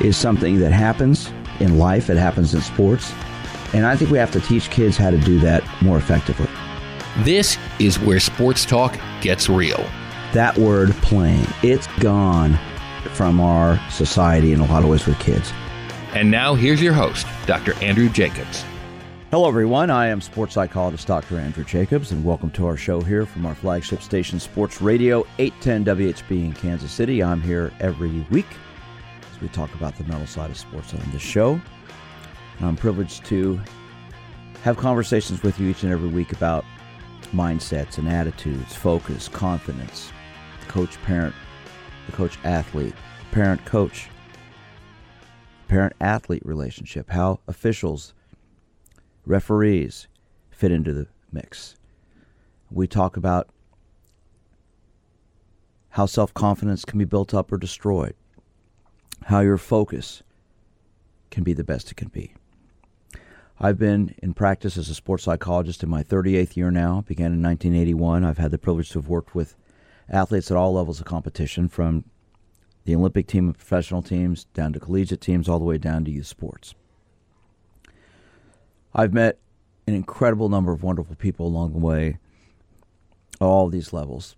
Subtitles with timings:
[0.00, 3.12] is something that happens in life, it happens in sports.
[3.72, 6.48] And I think we have to teach kids how to do that more effectively.
[7.18, 9.84] This is where sports talk gets real.
[10.32, 12.58] That word playing, it's gone
[13.14, 15.52] from our society in a lot of ways with kids.
[16.14, 17.74] And now here's your host, Dr.
[17.82, 18.64] Andrew Jacobs.
[19.30, 19.90] Hello, everyone.
[19.90, 21.38] I am sports psychologist Dr.
[21.38, 25.96] Andrew Jacobs, and welcome to our show here from our flagship station, Sports Radio 810
[25.96, 27.22] WHB in Kansas City.
[27.22, 28.46] I'm here every week
[29.36, 31.60] as we talk about the mental side of sports on this show.
[32.58, 33.60] And I'm privileged to
[34.62, 36.64] have conversations with you each and every week about
[37.32, 40.10] mindsets and attitudes, focus, confidence,
[40.68, 41.34] coach parent,
[42.06, 42.94] the coach athlete,
[43.30, 44.08] parent coach,
[45.68, 48.14] parent athlete relationship, how officials,
[49.26, 50.08] referees
[50.50, 51.76] fit into the mix.
[52.70, 53.48] We talk about
[55.90, 58.14] how self confidence can be built up or destroyed,
[59.24, 60.22] how your focus
[61.30, 62.32] can be the best it can be.
[63.58, 67.42] I've been in practice as a sports psychologist in my 38th year now, began in
[67.42, 68.24] 1981.
[68.24, 69.56] I've had the privilege to have worked with
[70.10, 72.04] athletes at all levels of competition, from
[72.84, 76.10] the Olympic team and professional teams down to collegiate teams, all the way down to
[76.10, 76.74] youth sports.
[78.94, 79.38] I've met
[79.86, 82.18] an incredible number of wonderful people along the way,
[83.40, 84.36] all these levels.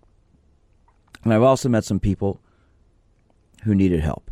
[1.23, 2.39] And I've also met some people
[3.63, 4.31] who needed help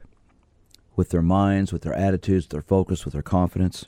[0.98, 3.86] with their minds, with their attitudes, their focus, with their confidence.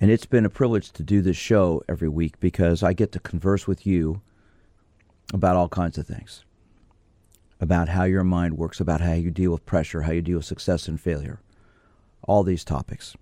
[0.00, 3.20] And it's been a privilege to do this show every week because I get to
[3.20, 4.20] converse with you
[5.34, 6.44] about all kinds of things
[7.60, 10.46] about how your mind works, about how you deal with pressure, how you deal with
[10.46, 11.40] success and failure,
[12.22, 13.14] all these topics.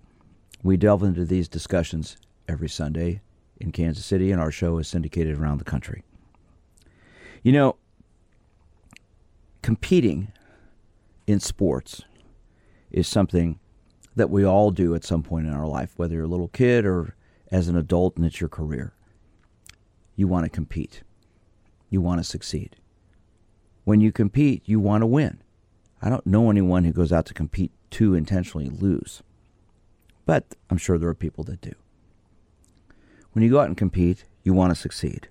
[0.62, 2.16] We delve into these discussions
[2.48, 3.20] every Sunday
[3.60, 6.04] in Kansas City, and our show is syndicated around the country.
[7.42, 7.76] You know,
[9.62, 10.32] competing
[11.28, 12.02] in sports
[12.90, 13.60] is something
[14.16, 16.86] that we all do at some point in our life, whether you're a little kid
[16.86, 17.14] or
[17.52, 18.94] as an adult and it's your career.
[20.16, 21.02] You want to compete,
[21.90, 22.76] you want to succeed.
[23.84, 25.42] When you compete, you want to win.
[26.00, 29.22] I don't know anyone who goes out to compete to intentionally lose,
[30.24, 31.74] but I'm sure there are people that do.
[33.32, 35.28] When you go out and compete, you want to succeed.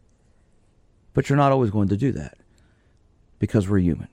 [1.16, 2.38] But you're not always going to do that
[3.40, 4.09] because we're human.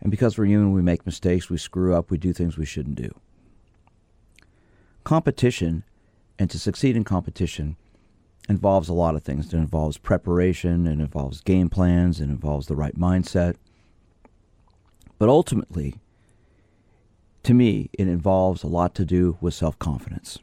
[0.00, 2.96] And because we're human, we make mistakes, we screw up, we do things we shouldn't
[2.96, 3.10] do
[5.08, 5.84] competition
[6.38, 7.78] and to succeed in competition
[8.46, 9.46] involves a lot of things.
[9.46, 13.56] It involves preparation, it involves game plans, it involves the right mindset.
[15.18, 15.94] But ultimately,
[17.42, 20.38] to me, it involves a lot to do with self confidence.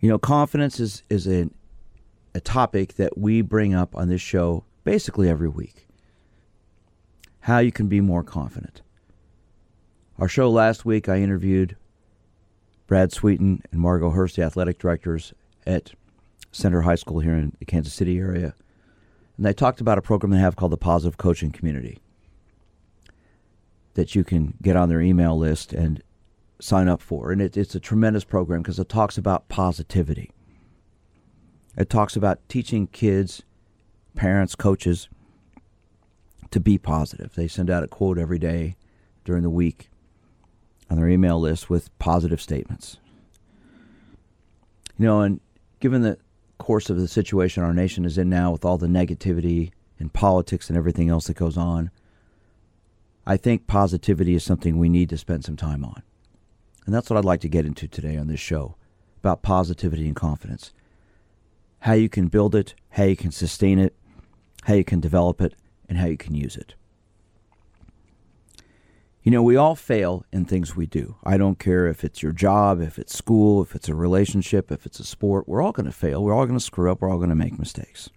[0.00, 1.50] You know, confidence is, is a,
[2.34, 5.83] a topic that we bring up on this show basically every week.
[7.44, 8.80] How you can be more confident.
[10.18, 11.76] Our show last week, I interviewed
[12.86, 15.34] Brad Sweeten and Margot Hurst, the athletic directors
[15.66, 15.92] at
[16.52, 18.54] Center High School here in the Kansas City area.
[19.36, 21.98] And they talked about a program they have called the Positive Coaching Community
[23.92, 26.02] that you can get on their email list and
[26.62, 27.30] sign up for.
[27.30, 30.30] And it, it's a tremendous program because it talks about positivity.
[31.76, 33.42] It talks about teaching kids,
[34.14, 35.10] parents, coaches
[36.50, 37.34] to be positive.
[37.34, 38.76] They send out a quote every day
[39.24, 39.88] during the week
[40.90, 42.98] on their email list with positive statements.
[44.98, 45.40] You know, and
[45.80, 46.18] given the
[46.58, 50.68] course of the situation our nation is in now with all the negativity and politics
[50.68, 51.90] and everything else that goes on,
[53.26, 56.02] I think positivity is something we need to spend some time on.
[56.86, 58.76] And that's what I'd like to get into today on this show
[59.18, 60.72] about positivity and confidence.
[61.80, 63.94] How you can build it, how you can sustain it,
[64.64, 65.54] how you can develop it,
[65.94, 66.74] and how you can use it.
[69.22, 71.16] You know, we all fail in things we do.
[71.22, 74.84] I don't care if it's your job, if it's school, if it's a relationship, if
[74.84, 75.48] it's a sport.
[75.48, 76.22] We're all going to fail.
[76.22, 77.00] We're all going to screw up.
[77.00, 78.10] We're all going to make mistakes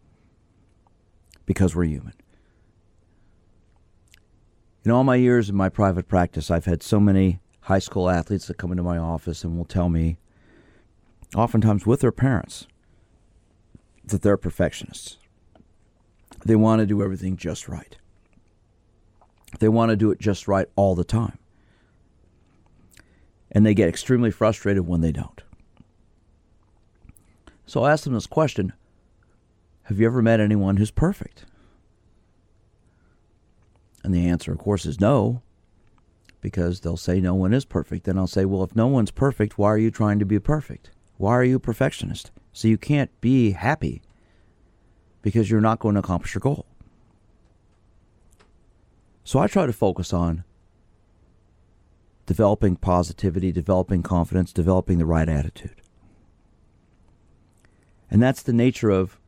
[1.46, 2.14] because we're human.
[4.84, 8.48] In all my years in my private practice, I've had so many high school athletes
[8.48, 10.18] that come into my office and will tell me,
[11.36, 12.68] oftentimes with their parents,
[14.04, 15.18] that they're perfectionists.
[16.48, 17.98] They want to do everything just right.
[19.60, 21.38] They want to do it just right all the time.
[23.52, 25.44] and they get extremely frustrated when they don't.
[27.66, 28.74] So I asked them this question
[29.84, 31.46] Have you ever met anyone who's perfect?
[34.04, 35.42] And the answer, of course, is no,
[36.42, 38.06] because they'll say no one is perfect.
[38.06, 40.92] Then I'll say, well, if no one's perfect, why are you trying to be perfect?
[41.18, 42.32] Why are you a perfectionist?
[42.54, 44.02] So you can't be happy
[45.28, 46.66] because you're not going to accomplish your goal.
[49.26, 50.46] So I try to focus on
[52.26, 55.82] developing positivity, developing confidence, developing the right attitude.
[58.10, 59.20] And that's the nature of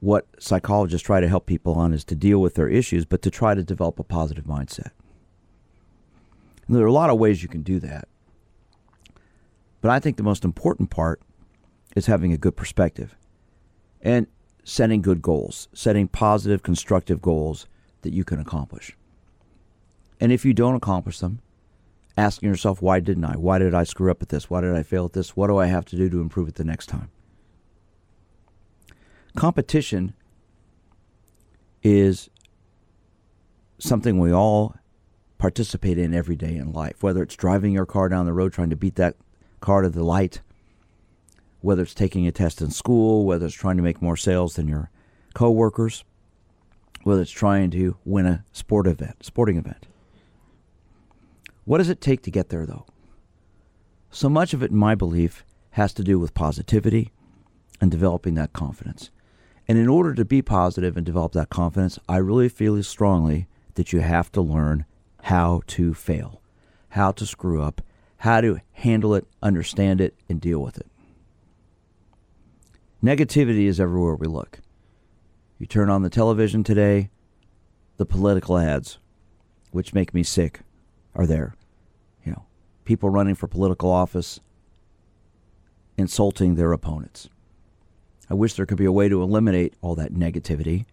[0.00, 3.30] what psychologists try to help people on is to deal with their issues, but to
[3.30, 4.90] try to develop a positive mindset.
[6.66, 8.08] And there are a lot of ways you can do that.
[9.80, 11.22] But I think the most important part
[11.94, 13.14] is having a good perspective
[14.04, 14.26] and
[14.64, 17.66] setting good goals, setting positive, constructive goals
[18.02, 18.96] that you can accomplish.
[20.20, 21.40] And if you don't accomplish them,
[22.16, 23.36] asking yourself, why didn't I?
[23.36, 24.48] Why did I screw up at this?
[24.48, 25.36] Why did I fail at this?
[25.36, 27.10] What do I have to do to improve it the next time?
[29.36, 30.14] Competition
[31.82, 32.30] is
[33.78, 34.76] something we all
[35.38, 38.70] participate in every day in life, whether it's driving your car down the road trying
[38.70, 39.16] to beat that
[39.60, 40.40] car to the light,
[41.64, 44.68] whether it's taking a test in school, whether it's trying to make more sales than
[44.68, 44.90] your
[45.32, 46.04] coworkers,
[47.04, 49.86] whether it's trying to win a sport event, sporting event.
[51.64, 52.84] What does it take to get there though?
[54.10, 57.12] So much of it in my belief has to do with positivity
[57.80, 59.08] and developing that confidence.
[59.66, 63.90] And in order to be positive and develop that confidence, I really feel strongly that
[63.90, 64.84] you have to learn
[65.22, 66.42] how to fail,
[66.90, 67.80] how to screw up,
[68.18, 70.86] how to handle it, understand it, and deal with it.
[73.04, 74.60] Negativity is everywhere we look.
[75.58, 77.10] You turn on the television today,
[77.98, 78.96] the political ads,
[79.72, 80.60] which make me sick,
[81.14, 81.54] are there.
[82.24, 82.46] You know,
[82.86, 84.40] people running for political office
[85.98, 87.28] insulting their opponents.
[88.30, 90.86] I wish there could be a way to eliminate all that negativity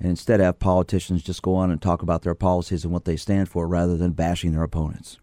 [0.00, 3.16] and instead have politicians just go on and talk about their policies and what they
[3.16, 5.18] stand for rather than bashing their opponents.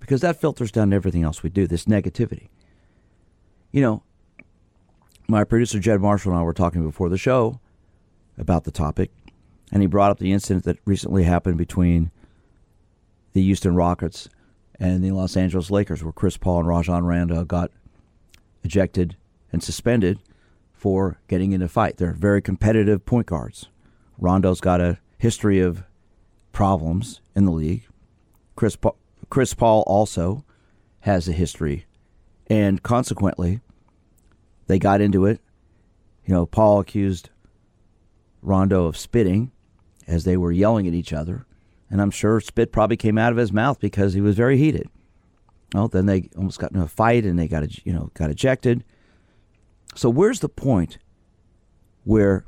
[0.00, 2.48] Because that filters down to everything else we do, this negativity.
[3.72, 4.02] You know,
[5.28, 7.60] my producer Jed Marshall and I were talking before the show
[8.36, 9.10] about the topic,
[9.72, 12.10] and he brought up the incident that recently happened between
[13.32, 14.28] the Houston Rockets
[14.78, 17.70] and the Los Angeles Lakers, where Chris Paul and Rajon Rondo got
[18.62, 19.16] ejected
[19.52, 20.18] and suspended
[20.72, 21.96] for getting in a fight.
[21.96, 23.68] They're very competitive point guards.
[24.18, 25.84] Rondo's got a history of
[26.52, 27.86] problems in the league.
[28.56, 28.76] Chris
[29.30, 30.44] Chris Paul also
[31.00, 31.86] has a history,
[32.46, 33.60] and consequently,
[34.66, 35.40] they got into it.
[36.24, 37.30] You know, Paul accused
[38.42, 39.52] Rondo of spitting
[40.06, 41.46] as they were yelling at each other,
[41.90, 44.88] and I'm sure spit probably came out of his mouth because he was very heated.
[45.74, 48.84] Well, then they almost got in a fight and they got you know got ejected.
[49.94, 50.98] So, where's the point
[52.04, 52.44] where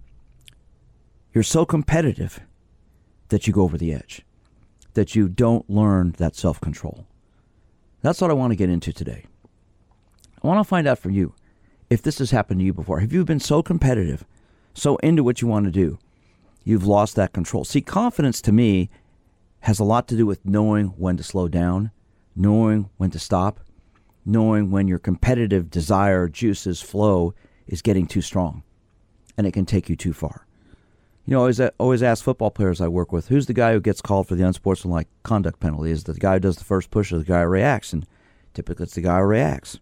[1.32, 2.40] you're so competitive
[3.28, 4.22] that you go over the edge,
[4.94, 7.06] that you don't learn that self control?
[8.02, 9.26] That's what I want to get into today.
[10.42, 11.34] I want to find out from you
[11.90, 13.00] if this has happened to you before.
[13.00, 14.24] Have you been so competitive,
[14.74, 15.98] so into what you want to do,
[16.64, 17.64] you've lost that control?
[17.64, 18.90] See, confidence to me
[19.60, 21.90] has a lot to do with knowing when to slow down,
[22.34, 23.60] knowing when to stop,
[24.24, 27.34] knowing when your competitive desire juices flow
[27.66, 28.62] is getting too strong
[29.36, 30.46] and it can take you too far.
[31.24, 33.80] You know, I always, always ask football players I work with, who's the guy who
[33.80, 35.90] gets called for the unsportsmanlike conduct penalty?
[35.90, 37.92] Is the guy who does the first push or the guy who reacts?
[37.92, 38.06] And
[38.54, 39.80] typically it's the guy who reacts.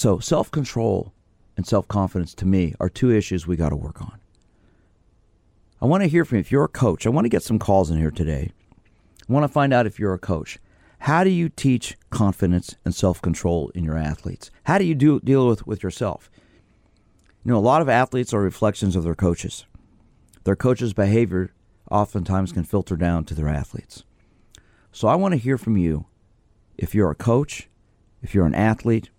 [0.00, 1.12] So self control
[1.58, 4.18] and self confidence to me are two issues we got to work on.
[5.78, 6.40] I want to hear from you.
[6.40, 8.50] If you're a coach, I want to get some calls in here today.
[9.28, 10.58] I want to find out if you're a coach.
[11.00, 14.50] How do you teach confidence and self control in your athletes?
[14.64, 16.30] How do you do, deal with, with yourself?
[17.44, 19.66] You know, a lot of athletes are reflections of their coaches.
[20.44, 21.52] Their coaches' behavior
[21.90, 24.04] oftentimes can filter down to their athletes.
[24.92, 26.06] So I want to hear from you.
[26.78, 27.68] If you're a coach,
[28.22, 29.10] if you're an athlete,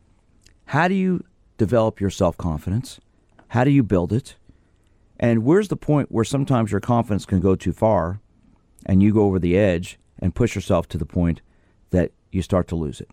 [0.71, 1.21] how do you
[1.57, 3.01] develop your self confidence?
[3.49, 4.37] How do you build it?
[5.19, 8.21] And where's the point where sometimes your confidence can go too far
[8.85, 11.41] and you go over the edge and push yourself to the point
[11.89, 13.09] that you start to lose it.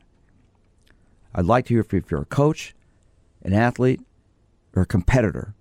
[1.34, 2.76] I'd like to hear if you're a coach,
[3.42, 4.02] an athlete,
[4.76, 5.52] or a competitor.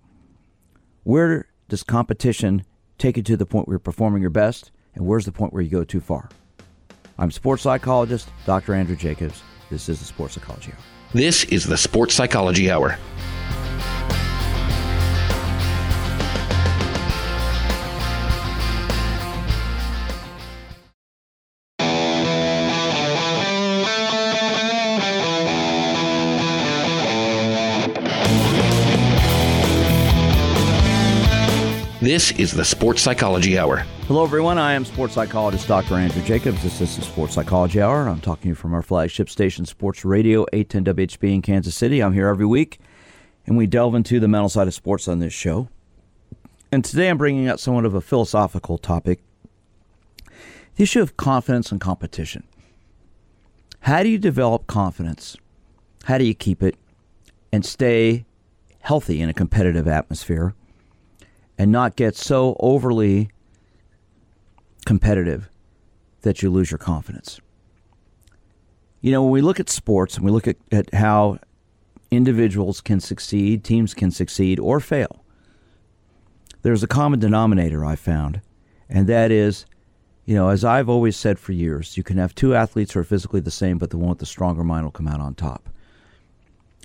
[1.02, 2.64] Where does competition
[2.98, 5.62] take you to the point where you're performing your best, and where's the point where
[5.62, 6.28] you go too far?
[7.18, 8.74] I'm sports psychologist Dr.
[8.74, 9.42] Andrew Jacobs.
[9.68, 10.97] This is the Sports Psychology Hour.
[11.14, 12.98] This is the Sports Psychology Hour.
[32.08, 33.84] This is the Sports Psychology Hour.
[34.06, 34.56] Hello, everyone.
[34.56, 35.96] I am sports psychologist Dr.
[35.96, 36.62] Andrew Jacobs.
[36.62, 38.08] This is the Sports Psychology Hour.
[38.08, 42.02] I'm talking to you from our flagship station, Sports Radio 810 WHB in Kansas City.
[42.02, 42.80] I'm here every week,
[43.44, 45.68] and we delve into the mental side of sports on this show.
[46.72, 49.20] And today I'm bringing out somewhat of a philosophical topic
[50.76, 52.44] the issue of confidence and competition.
[53.80, 55.36] How do you develop confidence?
[56.04, 56.76] How do you keep it
[57.52, 58.24] and stay
[58.80, 60.54] healthy in a competitive atmosphere?
[61.58, 63.30] And not get so overly
[64.86, 65.50] competitive
[66.22, 67.40] that you lose your confidence.
[69.00, 71.38] You know, when we look at sports and we look at, at how
[72.10, 75.24] individuals can succeed, teams can succeed or fail,
[76.62, 78.40] there's a common denominator I found,
[78.88, 79.66] and that is,
[80.24, 83.04] you know, as I've always said for years, you can have two athletes who are
[83.04, 85.68] physically the same, but the one with the stronger mind will come out on top.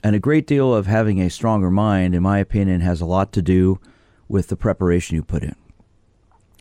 [0.04, 3.32] And a great deal of having a stronger mind, in my opinion, has a lot
[3.34, 3.80] to do
[4.34, 5.56] with the preparation you put in.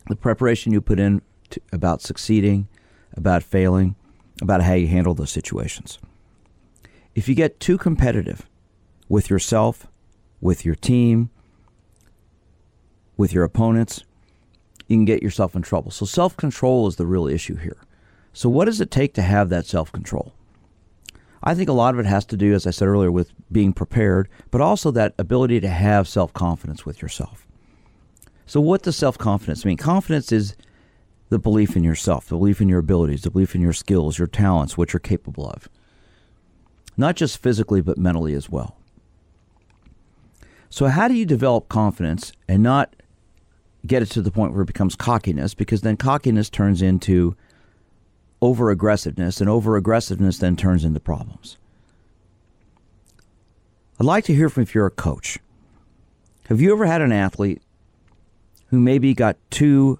[0.06, 2.68] The preparation you put in to, about succeeding,
[3.16, 3.96] about failing,
[4.42, 5.98] about how you handle those situations.
[7.14, 8.46] If you get too competitive
[9.08, 9.86] with yourself,
[10.38, 11.30] with your team,
[13.16, 14.04] with your opponents,
[14.86, 15.90] you can get yourself in trouble.
[15.90, 17.78] So self control is the real issue here.
[18.34, 20.34] So, what does it take to have that self control?
[21.42, 23.72] I think a lot of it has to do, as I said earlier, with being
[23.72, 27.46] prepared, but also that ability to have self confidence with yourself.
[28.46, 29.76] So, what does self confidence mean?
[29.76, 30.56] Confidence is
[31.28, 34.28] the belief in yourself, the belief in your abilities, the belief in your skills, your
[34.28, 35.68] talents, what you're capable of.
[36.96, 38.76] Not just physically, but mentally as well.
[40.68, 42.94] So, how do you develop confidence and not
[43.87, 45.54] get it to the point where it becomes cockiness?
[45.54, 47.37] Because then cockiness turns into
[48.42, 51.56] over aggressiveness, and over aggressiveness then turns into problems.
[54.00, 55.38] I'd like to hear from if you're a coach.
[56.46, 57.62] Have you ever had an athlete
[58.72, 59.98] who maybe got too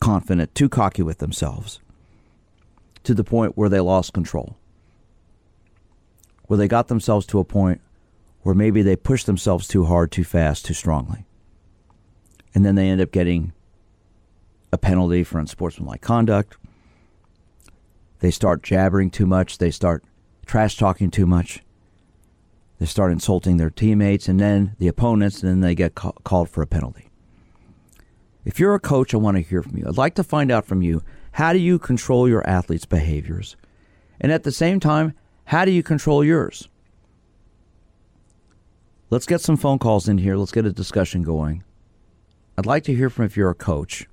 [0.00, 1.78] confident, too cocky with themselves
[3.04, 4.56] to the point where they lost control.
[6.46, 7.80] Where they got themselves to a point
[8.42, 11.26] where maybe they pushed themselves too hard, too fast, too strongly.
[12.56, 13.52] And then they end up getting
[14.72, 16.56] a penalty for unsportsmanlike conduct.
[18.18, 19.58] They start jabbering too much.
[19.58, 20.02] They start
[20.44, 21.62] trash talking too much.
[22.80, 26.48] They start insulting their teammates and then the opponents, and then they get ca- called
[26.48, 27.07] for a penalty.
[28.48, 29.84] If you're a coach, I want to hear from you.
[29.86, 31.02] I'd like to find out from you
[31.32, 33.56] how do you control your athletes' behaviors?
[34.22, 35.12] And at the same time,
[35.44, 36.66] how do you control yours?
[39.10, 40.38] Let's get some phone calls in here.
[40.38, 41.62] Let's get a discussion going.
[42.56, 44.08] I'd like to hear from if you're a coach.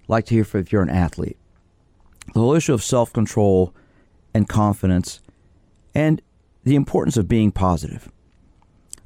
[0.00, 1.38] I'd like to hear from if you're an athlete.
[2.34, 3.72] The whole issue of self control
[4.34, 5.20] and confidence
[5.94, 6.20] and
[6.64, 8.10] the importance of being positive.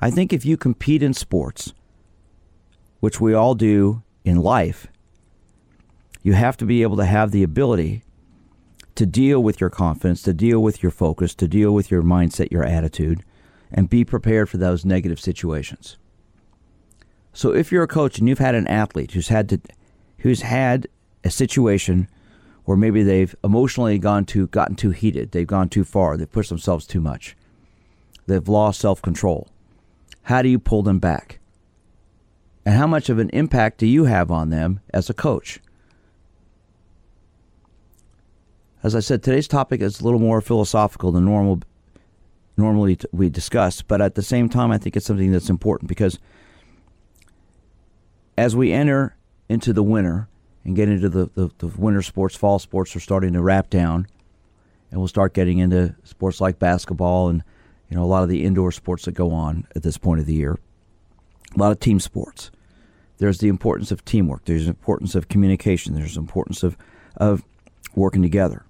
[0.01, 1.75] I think if you compete in sports,
[3.01, 4.89] which we all do in life,
[6.23, 8.03] you have to be able to have the ability
[8.97, 12.51] to deal with your confidence, to deal with your focus, to deal with your mindset,
[12.51, 13.23] your attitude,
[13.71, 15.97] and be prepared for those negative situations.
[17.33, 19.61] So if you're a coach and you've had an athlete who's had to
[20.19, 20.89] who's had
[21.23, 22.09] a situation
[22.65, 26.49] where maybe they've emotionally gone too gotten too heated, they've gone too far, they've pushed
[26.49, 27.37] themselves too much.
[28.27, 29.49] They've lost self-control.
[30.23, 31.39] How do you pull them back?
[32.67, 35.61] And how much of an impact do you have on them as a coach?
[38.83, 41.63] As I said, today's topic is a little more philosophical than normal
[42.57, 46.19] normally we discuss, but at the same time, I think it's something that's important because
[48.37, 49.15] as we enter
[49.49, 50.27] into the winter
[50.65, 54.09] and get into the, the, the, winter sports, fall sports are starting to wrap down,
[54.91, 57.45] and we'll start getting into sports like basketball and
[57.91, 60.27] you know a lot of the indoor sports that go on at this point of
[60.27, 60.59] the year,
[61.55, 62.51] a lot of team sports
[63.19, 64.45] there's the importance of teamwork.
[64.45, 65.95] There's the importance of communication.
[65.95, 66.77] There's the importance of,
[67.17, 67.45] of
[67.95, 68.65] working together.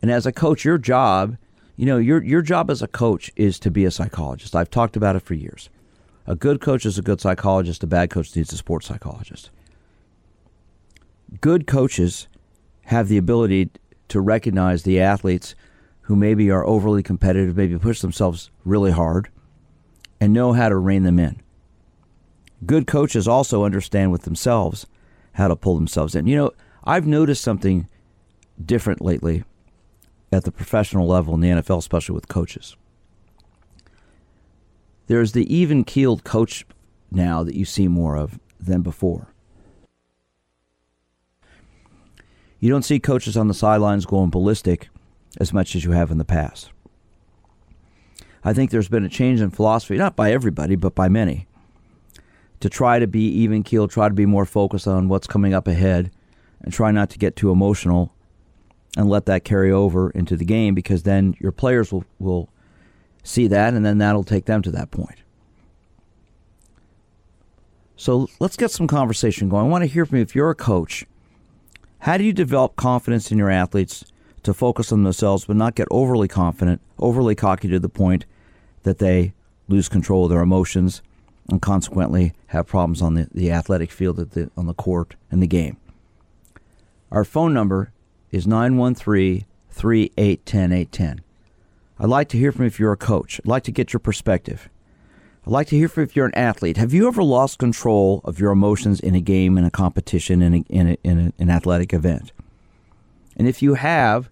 [0.00, 1.36] And as a coach, your job,
[1.76, 4.54] you know, your your job as a coach is to be a psychologist.
[4.54, 5.70] I've talked about it for years.
[6.26, 7.82] A good coach is a good psychologist.
[7.82, 9.50] A bad coach needs a sports psychologist.
[11.40, 12.28] Good coaches
[12.86, 13.70] have the ability
[14.08, 15.54] to recognize the athletes
[16.02, 19.30] who maybe are overly competitive, maybe push themselves really hard,
[20.20, 21.40] and know how to rein them in
[22.66, 24.86] good coaches also understand with themselves
[25.32, 26.26] how to pull themselves in.
[26.26, 26.50] You know,
[26.84, 27.88] I've noticed something
[28.64, 29.44] different lately
[30.32, 32.76] at the professional level in the NFL, especially with coaches.
[35.06, 36.64] There's the even keeled coach
[37.10, 39.28] now that you see more of than before.
[42.58, 44.88] You don't see coaches on the sidelines going ballistic
[45.38, 46.70] as much as you have in the past.
[48.42, 51.46] I think there's been a change in philosophy, not by everybody, but by many
[52.60, 55.68] to try to be even keeled, try to be more focused on what's coming up
[55.68, 56.10] ahead,
[56.62, 58.14] and try not to get too emotional
[58.96, 62.48] and let that carry over into the game because then your players will, will
[63.22, 65.18] see that and then that'll take them to that point.
[67.96, 69.66] So let's get some conversation going.
[69.66, 71.06] I want to hear from you if you're a coach.
[72.00, 74.04] How do you develop confidence in your athletes
[74.42, 78.26] to focus on themselves but not get overly confident, overly cocky to the point
[78.82, 79.32] that they
[79.68, 81.02] lose control of their emotions
[81.50, 85.46] and consequently have problems on the, the athletic field, the, on the court, and the
[85.46, 85.76] game?
[87.10, 87.92] Our phone number
[88.30, 91.20] is 913 3810 810.
[91.98, 93.40] I'd like to hear from if you're a coach.
[93.40, 94.68] I'd like to get your perspective.
[95.46, 96.76] I'd like to hear from if you're an athlete.
[96.76, 100.54] Have you ever lost control of your emotions in a game, in a competition, in,
[100.54, 102.32] a, in, a, in a, an athletic event?
[103.36, 104.30] And if you have,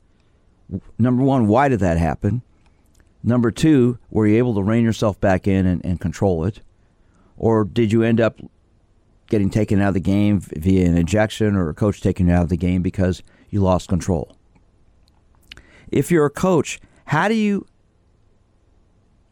[0.98, 2.42] number one, why did that happen?
[3.22, 6.60] Number two, were you able to rein yourself back in and, and control it?
[7.42, 8.40] Or did you end up
[9.28, 12.44] getting taken out of the game via an ejection or a coach taking you out
[12.44, 14.34] of the game because you lost control?
[15.90, 17.66] If you're a coach, how do you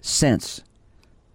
[0.02, 0.62] sense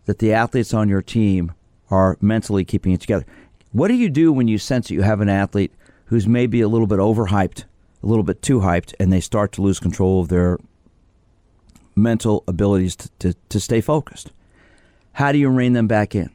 [0.05, 1.51] that the athletes on your team
[1.89, 3.25] are mentally keeping it together.
[3.71, 5.73] What do you do when you sense that you have an athlete
[6.05, 7.63] who's maybe a little bit overhyped,
[8.01, 10.59] a little bit too hyped, and they start to lose control of their
[11.95, 14.31] mental abilities to, to, to stay focused?
[15.13, 16.29] How do you rein them back in?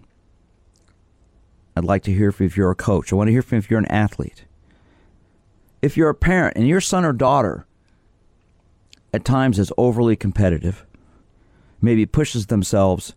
[1.77, 3.13] I'd like to hear from if you're a coach.
[3.13, 4.45] I want to hear from if you're an athlete.
[5.83, 7.67] If you're a parent and your son or daughter
[9.15, 10.85] at times is overly competitive,
[11.81, 13.15] maybe pushes themselves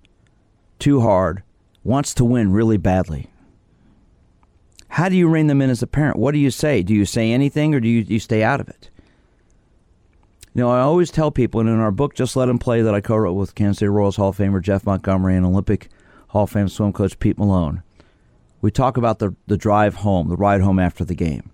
[0.80, 1.44] too hard,
[1.84, 3.30] wants to win really badly.
[4.90, 6.18] How do you rein them in as a parent?
[6.18, 6.84] What do you say?
[6.84, 8.90] Do you say anything or do you, you stay out of it?
[10.54, 12.94] You know, I always tell people, and in our book, Just Let Him Play, that
[12.94, 15.90] I co wrote with Kansas City Royals Hall of Famer Jeff Montgomery and Olympic
[16.28, 17.82] Hall of Fame swim coach Pete Malone,
[18.64, 21.52] we talk about the, the drive home, the ride home after the game.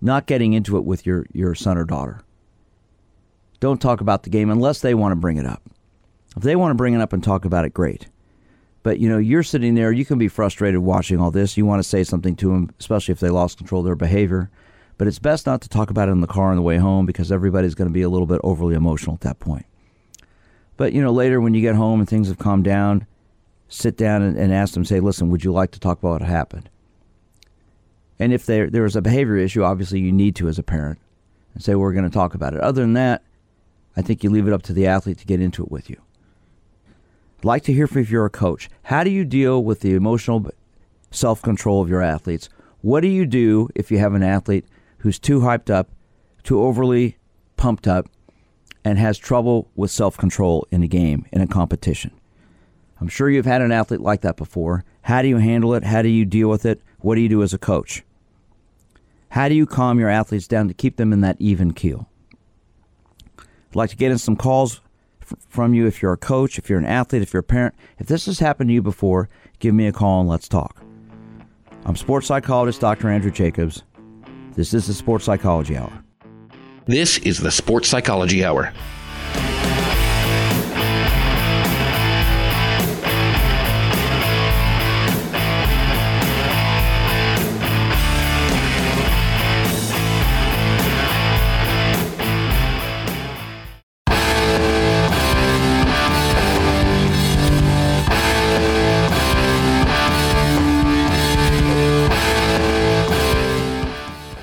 [0.00, 2.22] Not getting into it with your, your son or daughter.
[3.60, 5.62] Don't talk about the game unless they want to bring it up.
[6.34, 8.06] If they want to bring it up and talk about it, great.
[8.82, 11.58] But you know, you're sitting there, you can be frustrated watching all this.
[11.58, 14.50] You want to say something to them, especially if they lost control of their behavior.
[14.96, 17.04] But it's best not to talk about it in the car on the way home
[17.04, 19.66] because everybody's going to be a little bit overly emotional at that point.
[20.78, 23.06] But you know, later when you get home and things have calmed down,
[23.68, 26.22] sit down and, and ask them, say, listen, would you like to talk about what
[26.22, 26.68] happened?
[28.18, 30.98] And if there there is a behavior issue, obviously you need to as a parent
[31.54, 32.60] and say, we're going to talk about it.
[32.60, 33.22] Other than that,
[33.96, 36.00] I think you leave it up to the athlete to get into it with you.
[37.38, 38.68] I'd like to hear from if you're a coach.
[38.84, 40.50] How do you deal with the emotional
[41.10, 42.48] self control of your athletes?
[42.80, 44.66] What do you do if you have an athlete
[44.98, 45.90] who's too hyped up,
[46.42, 47.16] too overly
[47.56, 48.08] pumped up,
[48.84, 52.10] and has trouble with self control in a game, in a competition?
[53.00, 54.84] I'm sure you've had an athlete like that before.
[55.02, 55.84] How do you handle it?
[55.84, 56.80] How do you deal with it?
[56.98, 58.02] What do you do as a coach?
[59.30, 62.08] How do you calm your athletes down to keep them in that even keel?
[63.38, 64.80] I'd like to get in some calls
[65.48, 67.74] from you if you're a coach, if you're an athlete, if you're a parent.
[67.98, 70.82] If this has happened to you before, give me a call and let's talk.
[71.84, 73.08] I'm sports psychologist Dr.
[73.08, 73.82] Andrew Jacobs.
[74.54, 75.92] This is the Sports Psychology Hour.
[76.86, 78.72] This is the Sports Psychology Hour.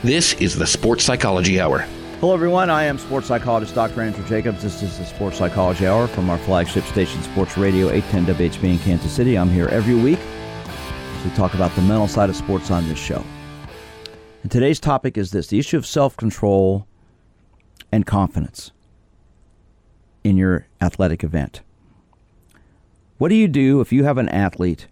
[0.06, 1.80] This is the Sports Psychology Hour.
[2.20, 2.70] Hello, everyone.
[2.70, 4.04] I am sports psychologist Dr.
[4.04, 4.62] Andrew Jacobs.
[4.62, 8.78] This is the Sports Psychology Hour from our flagship station, Sports Radio 810 WHB in
[8.78, 9.36] Kansas City.
[9.36, 10.20] I'm here every week
[11.24, 13.26] we talk about the mental side of sports on this show.
[14.44, 16.86] And today's topic is this the issue of self control
[17.92, 18.74] and confidence
[20.24, 21.64] in your athletic event.
[23.18, 24.86] What do you do if you have an athlete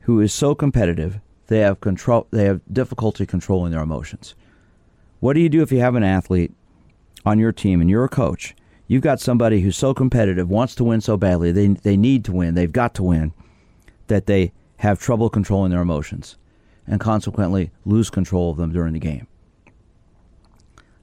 [0.00, 4.34] who is so competitive they have control they have difficulty controlling their emotions?
[5.20, 6.52] What do you do if you have an athlete
[7.24, 8.54] on your team and you're a coach?
[8.86, 12.32] You've got somebody who's so competitive, wants to win so badly, they, they need to
[12.32, 13.34] win, they've got to win,
[14.06, 16.36] that they have trouble controlling their emotions
[16.86, 19.26] and consequently lose control of them during the game.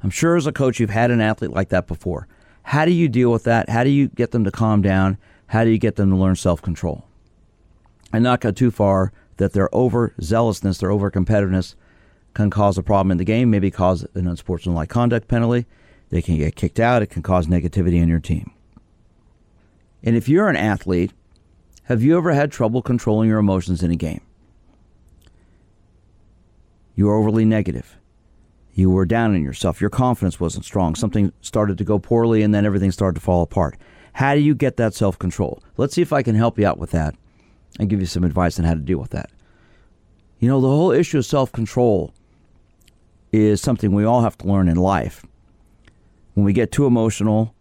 [0.02, 2.28] I'm sure as a coach you've had an athlete like that before.
[2.64, 3.70] How do you deal with that?
[3.70, 5.18] How do you get them to calm down?
[5.48, 7.06] How do you get them to learn self control?
[8.12, 11.76] And not go too far that their over zealousness, their over competitiveness
[12.36, 15.66] can cause a problem in the game, maybe cause an unsportsmanlike conduct penalty.
[16.10, 17.02] They can get kicked out.
[17.02, 18.52] It can cause negativity in your team.
[20.04, 21.12] And if you're an athlete
[21.84, 24.22] Have you ever had trouble controlling your emotions in a game?
[26.96, 27.98] You were overly negative.
[28.74, 29.80] You were down in yourself.
[29.80, 30.96] Your confidence wasn't strong.
[30.96, 33.78] Something started to go poorly and then everything started to fall apart.
[34.14, 35.62] How do you get that self control?
[35.78, 37.16] Let's see if I can help you out with that
[37.80, 39.30] and give you some advice on how to deal with that.
[40.40, 42.14] You know, the whole issue of self control
[43.42, 45.26] is something we all have to learn in life.
[46.34, 47.56] When we get too emotional,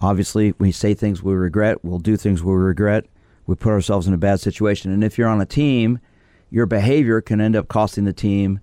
[0.00, 3.06] obviously, we say things we regret, we'll do things we regret,
[3.46, 4.92] we put ourselves in a bad situation.
[4.92, 5.98] And if you're on a team,
[6.50, 8.60] your behavior can end up costing the team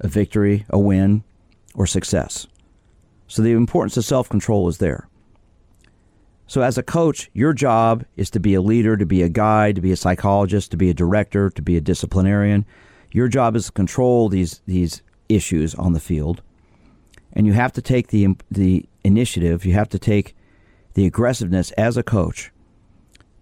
[0.00, 1.22] a victory, a win,
[1.74, 2.46] or success.
[3.28, 5.08] So the importance of self control is there.
[6.46, 9.76] So, as a coach, your job is to be a leader, to be a guide,
[9.76, 12.66] to be a psychologist, to be a director, to be a disciplinarian.
[13.12, 16.42] Your job is to control these, these issues on the field.
[17.32, 20.34] And you have to take the, the initiative, you have to take
[20.94, 22.52] the aggressiveness as a coach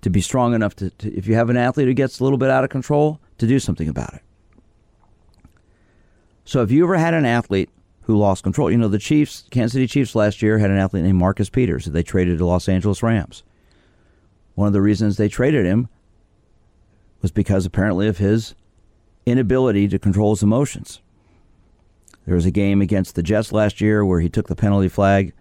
[0.00, 2.38] to be strong enough to, to, if you have an athlete who gets a little
[2.38, 4.22] bit out of control, to do something about it.
[6.44, 7.70] So, have you ever had an athlete
[8.02, 8.70] who lost control?
[8.70, 11.84] You know, the Chiefs, Kansas City Chiefs last year had an athlete named Marcus Peters
[11.84, 13.42] that they traded to Los Angeles Rams.
[14.54, 15.88] One of the reasons they traded him
[17.20, 18.54] was because apparently of his
[19.24, 21.00] inability to control his emotions.
[22.24, 25.32] There was a game against the Jets last year where he took the penalty flag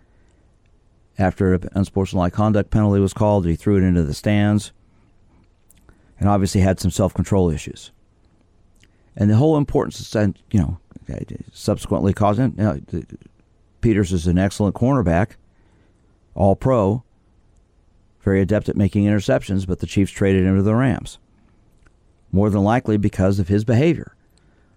[1.17, 3.45] after an unsportsmanlike conduct penalty was called.
[3.45, 4.71] He threw it into the stands
[6.19, 7.91] and obviously had some self control issues.
[9.15, 10.15] And the whole importance
[10.51, 10.79] you know,
[11.51, 12.81] subsequently causing, you know,
[13.81, 15.31] Peters is an excellent cornerback,
[16.33, 17.03] all pro,
[18.21, 21.17] very adept at making interceptions, but the Chiefs traded him to the Rams.
[22.31, 24.15] More than likely because of his behavior.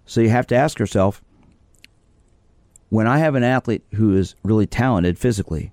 [0.07, 1.23] So you have to ask yourself
[2.95, 5.73] when I have an athlete who is really talented physically,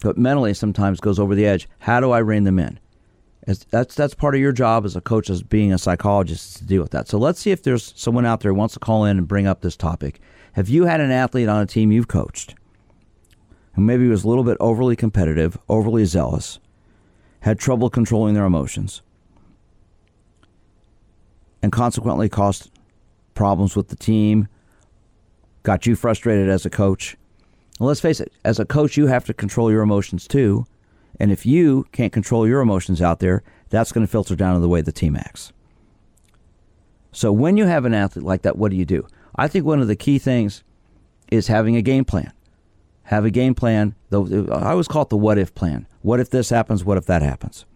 [0.00, 2.78] but mentally sometimes goes over the edge, how do I rein them in?
[3.48, 6.64] As that's that's part of your job as a coach, as being a psychologist, to
[6.64, 7.08] deal with that.
[7.08, 9.48] So let's see if there's someone out there who wants to call in and bring
[9.48, 10.20] up this topic.
[10.52, 12.54] Have you had an athlete on a team you've coached
[13.74, 16.60] who maybe was a little bit overly competitive, overly zealous,
[17.40, 19.02] had trouble controlling their emotions,
[21.60, 22.70] and consequently caused
[23.34, 24.46] problems with the team,
[25.64, 27.16] got you frustrated as a coach?
[27.80, 30.66] Well, let's face it, as a coach, you have to control your emotions too.
[31.18, 34.60] And if you can't control your emotions out there, that's going to filter down to
[34.60, 35.52] the way the team acts.
[37.10, 39.06] So when you have an athlete like that, what do you do?
[39.36, 40.62] I think one of the key things
[41.30, 42.32] is having a game plan.
[43.04, 43.94] Have a game plan.
[44.12, 45.86] I always call it the what if plan.
[46.02, 46.84] What if this happens?
[46.84, 47.66] What if that happens?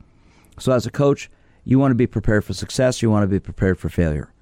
[0.58, 1.30] So as a coach,
[1.64, 3.02] you want to be prepared for success.
[3.02, 4.32] You want to be prepared for failure.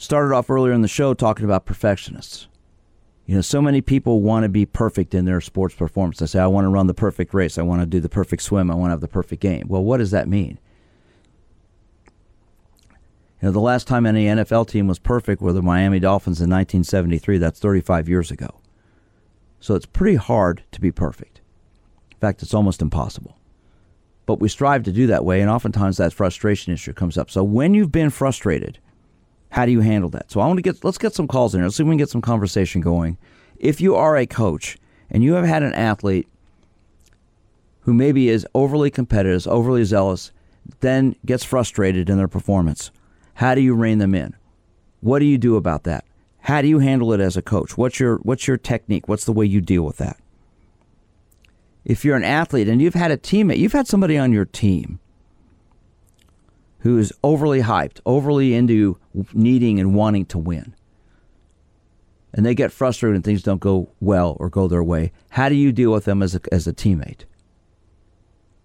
[0.00, 2.48] Started off earlier in the show talking about perfectionists.
[3.26, 6.20] You know, so many people want to be perfect in their sports performance.
[6.20, 7.58] They say, I want to run the perfect race.
[7.58, 8.70] I want to do the perfect swim.
[8.70, 9.66] I want to have the perfect game.
[9.68, 10.58] Well, what does that mean?
[13.42, 16.48] You know, the last time any NFL team was perfect were the Miami Dolphins in
[16.48, 17.36] 1973.
[17.36, 18.58] That's 35 years ago.
[19.60, 21.42] So it's pretty hard to be perfect.
[22.10, 23.36] In fact, it's almost impossible.
[24.24, 27.30] But we strive to do that way, and oftentimes that frustration issue comes up.
[27.30, 28.78] So when you've been frustrated,
[29.50, 30.30] how do you handle that?
[30.30, 31.66] So I want to get let's get some calls in here.
[31.66, 33.18] Let's see if we can get some conversation going.
[33.58, 34.78] If you are a coach
[35.10, 36.28] and you have had an athlete
[37.80, 40.32] who maybe is overly competitive, overly zealous,
[40.80, 42.90] then gets frustrated in their performance,
[43.34, 44.36] how do you rein them in?
[45.00, 46.04] What do you do about that?
[46.42, 47.76] How do you handle it as a coach?
[47.76, 49.08] What's your what's your technique?
[49.08, 50.16] What's the way you deal with that?
[51.84, 55.00] If you're an athlete and you've had a teammate, you've had somebody on your team
[56.80, 58.98] who is overly hyped, overly into
[59.32, 60.74] needing and wanting to win.
[62.32, 65.12] And they get frustrated and things don't go well or go their way.
[65.30, 67.24] How do you deal with them as a, as a teammate?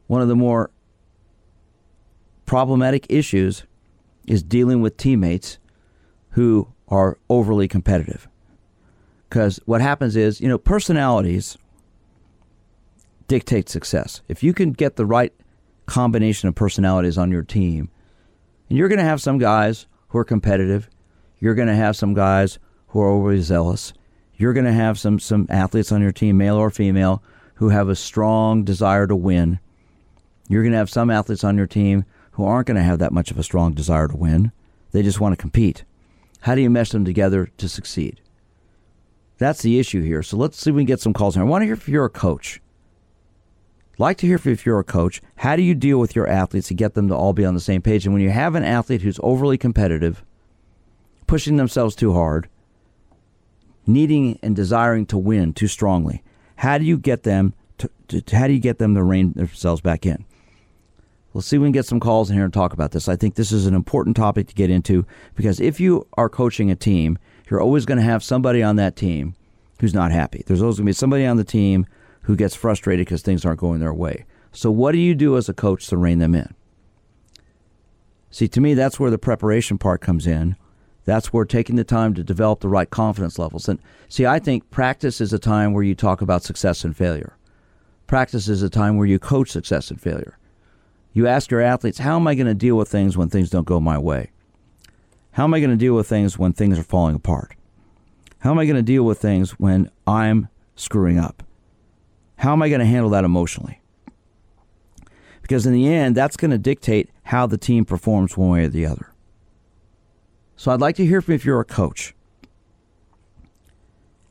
[0.07, 0.69] One of the more
[2.45, 3.63] problematic issues
[4.27, 5.57] is dealing with teammates
[6.31, 8.27] who are overly competitive.
[9.27, 11.57] Because what happens is, you know, personalities
[13.27, 14.21] dictate success.
[14.27, 15.33] If you can get the right
[15.87, 17.89] combination of personalities on your team,
[18.69, 20.89] and you're going to have some guys who are competitive.
[21.39, 23.93] You're going to have some guys who are overly zealous.
[24.37, 27.23] You're going to have some some athletes on your team, male or female,
[27.55, 29.59] who have a strong desire to win.
[30.49, 33.13] You're going to have some athletes on your team who aren't going to have that
[33.13, 34.51] much of a strong desire to win.
[34.91, 35.83] They just want to compete.
[36.41, 38.21] How do you mesh them together to succeed?
[39.37, 40.21] That's the issue here.
[40.21, 41.35] So let's see if we can get some calls.
[41.37, 42.61] I want to hear if you're a coach
[43.97, 46.73] like to hear if you're a coach, how do you deal with your athletes to
[46.73, 48.05] get them to all be on the same page?
[48.05, 50.23] And when you have an athlete who's overly competitive,
[51.27, 52.49] pushing themselves too hard,
[53.87, 56.23] needing and desiring to win too strongly,
[56.57, 59.81] how do you get them to, to how do you get them to rein themselves
[59.81, 60.25] back in?
[61.33, 63.09] Let's see if we can get some calls in here and talk about this.
[63.09, 65.05] I think this is an important topic to get into
[65.35, 67.17] because if you are coaching a team,
[67.49, 69.35] you're always going to have somebody on that team
[69.81, 70.43] who's not happy.
[70.47, 71.85] There's always going to be somebody on the team
[72.25, 74.25] who gets frustrated because things aren't going their way.
[74.51, 76.53] So, what do you do as a coach to rein them in?
[78.31, 80.55] See, to me, that's where the preparation part comes in.
[81.05, 83.69] That's where taking the time to develop the right confidence levels.
[83.69, 87.37] And see, I think practice is a time where you talk about success and failure.
[88.07, 90.37] Practice is a time where you coach success and failure.
[91.13, 93.67] You ask your athletes, how am I going to deal with things when things don't
[93.67, 94.31] go my way?
[95.31, 97.55] How am I going to deal with things when things are falling apart?
[98.39, 101.44] How am I going to deal with things when I'm screwing up?
[102.37, 103.81] How am I going to handle that emotionally?
[105.41, 108.69] Because in the end, that's going to dictate how the team performs one way or
[108.69, 109.11] the other.
[110.55, 112.13] So I'd like to hear from if you're a coach.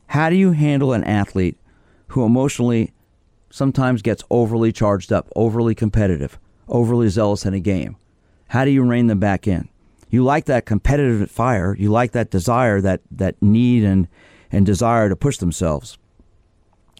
[0.07, 1.57] How do you handle an athlete
[2.07, 2.93] who emotionally
[3.49, 7.95] sometimes gets overly charged up, overly competitive, overly zealous in a game?
[8.49, 9.69] How do you rein them back in?
[10.09, 14.07] You like that competitive fire, you like that desire, that, that need and,
[14.51, 15.97] and desire to push themselves.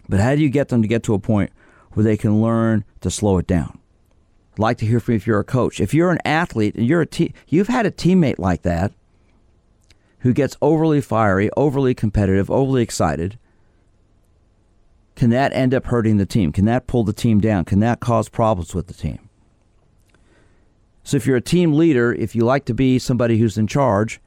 [0.08, 1.52] But how do you get them to get to a point
[1.92, 3.80] where they can learn to slow it down?
[4.54, 5.80] I'd like to hear from you if you're a coach.
[5.80, 8.94] If you're an athlete and you're a te- you've had a teammate like that
[10.20, 13.38] who gets overly fiery, overly competitive, overly excited,
[15.16, 16.52] can that end up hurting the team?
[16.52, 17.66] Can that pull the team down?
[17.66, 19.30] Can that cause problems with the team?
[21.04, 24.20] So, if you're a team leader, if you like to be somebody who's in charge,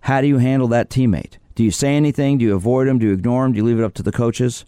[0.00, 1.38] how do you handle that teammate?
[1.54, 2.38] Do you say anything?
[2.38, 2.98] Do you avoid them?
[2.98, 3.52] Do you ignore them?
[3.52, 4.64] Do you leave it up to the coaches?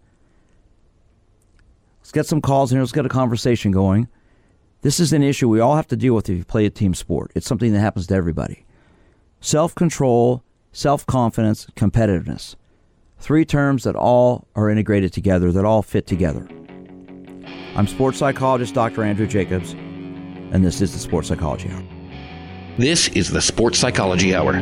[2.08, 2.82] Let's get some calls in here.
[2.82, 4.08] Let's get a conversation going.
[4.80, 6.94] This is an issue we all have to deal with if you play a team
[6.94, 7.30] sport.
[7.34, 8.64] It's something that happens to everybody.
[9.42, 10.42] Self control
[10.72, 12.56] self confidence, competitiveness.
[13.18, 16.48] Three terms that all are integrated together, that all fit together.
[17.76, 19.02] I'm sports psychologist Dr.
[19.02, 21.82] Andrew Jacobs, and this is the Sports Psychology Hour.
[22.78, 24.54] This is the Sports Psychology Hour.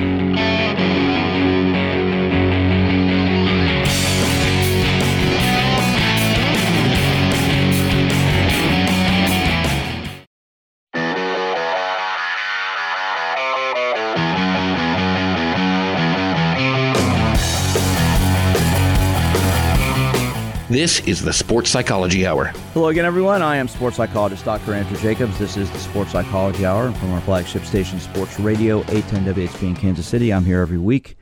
[20.77, 22.53] This is the Sports Psychology Hour.
[22.75, 23.41] Hello again, everyone.
[23.41, 24.75] I am sports psychologist Dr.
[24.75, 25.39] Andrew Jacobs.
[25.39, 29.75] This is the Sports Psychology Hour from our flagship station, Sports Radio 810 WHB in
[29.75, 30.35] Kansas City.
[30.35, 31.17] I'm here every week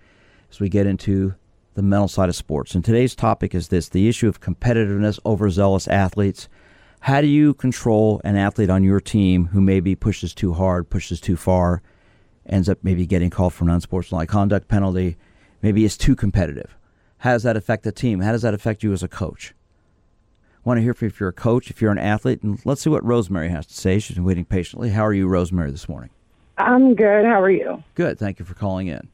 [0.50, 1.36] as we get into
[1.74, 2.74] the mental side of sports.
[2.74, 6.48] And today's topic is this the issue of competitiveness, overzealous athletes.
[6.98, 11.20] How do you control an athlete on your team who maybe pushes too hard, pushes
[11.20, 11.80] too far,
[12.44, 15.16] ends up maybe getting called for an unsportsmanlike conduct penalty,
[15.62, 16.76] maybe is too competitive?
[17.24, 18.20] How does that affect the team?
[18.20, 19.54] How does that affect you as a coach?
[20.56, 22.60] I want to hear from you if you're a coach, if you're an athlete, and
[22.66, 23.98] let's see what Rosemary has to say.
[23.98, 24.90] She's been waiting patiently.
[24.90, 26.10] How are you, Rosemary, this morning?
[26.58, 27.24] I'm good.
[27.24, 27.82] How are you?
[27.94, 28.18] Good.
[28.18, 29.08] Thank you for calling in.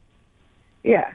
[0.83, 1.09] Yeah.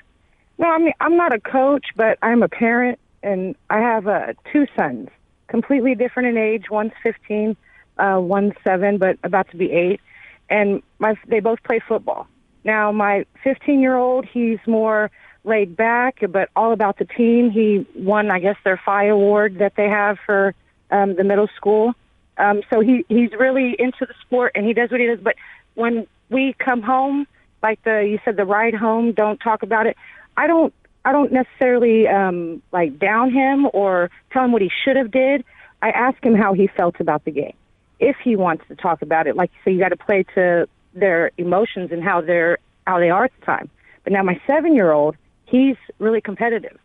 [0.56, 4.32] No, I mean I'm not a coach, but I'm a parent, and I have uh,
[4.50, 5.10] two sons,
[5.48, 6.70] completely different in age.
[6.70, 7.58] One's 15,
[7.98, 10.00] uh, one's seven, but about to be eight,
[10.48, 12.26] and my they both play football.
[12.66, 15.10] Now, my 15 year old, he's more
[15.44, 17.48] laid back, but all about the team.
[17.48, 20.52] He won, I guess, their FI award that they have for
[20.90, 21.94] um, the middle school.
[22.38, 25.20] Um, so he he's really into the sport and he does what he does.
[25.20, 25.36] But
[25.74, 27.28] when we come home,
[27.62, 29.96] like the you said, the ride home, don't talk about it.
[30.36, 30.74] I don't
[31.04, 35.44] I don't necessarily um, like down him or tell him what he should have did.
[35.80, 37.54] I ask him how he felt about the game.
[38.00, 40.68] If he wants to talk about it, like you say, you got to play to
[40.96, 43.70] their emotions and how they're how they are at the time.
[44.04, 46.78] But now my seven year old, he's really competitive.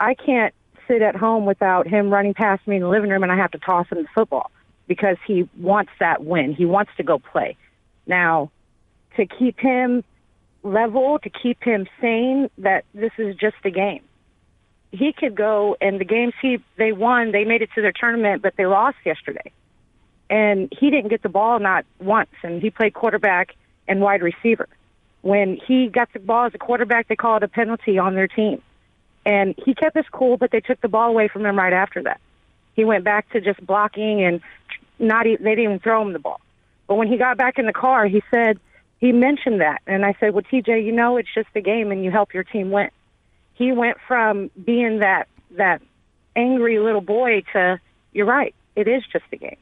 [0.00, 0.54] I can't
[0.86, 3.50] sit at home without him running past me in the living room and I have
[3.52, 4.50] to toss him the football
[4.86, 6.54] because he wants that win.
[6.54, 7.56] He wants to go play.
[8.06, 8.50] Now,
[9.16, 10.02] to keep him
[10.62, 14.02] level, to keep him sane, that this is just a game.
[14.90, 18.40] He could go and the games he they won, they made it to their tournament,
[18.40, 19.52] but they lost yesterday.
[20.30, 23.54] And he didn't get the ball not once and he played quarterback
[23.86, 24.68] and wide receiver
[25.22, 28.62] when he got the ball as a quarterback, they called a penalty on their team.
[29.26, 32.02] And he kept his cool, but they took the ball away from him right after
[32.04, 32.20] that.
[32.74, 34.40] He went back to just blocking and
[34.98, 36.40] not even, they didn't even throw him the ball.
[36.86, 38.58] But when he got back in the car, he said
[39.00, 42.02] he mentioned that, and I said, "Well, TJ, you know it's just a game, and
[42.02, 42.90] you help your team win."
[43.54, 45.82] He went from being that that
[46.34, 47.78] angry little boy to,
[48.12, 49.58] "You're right, it is just a game.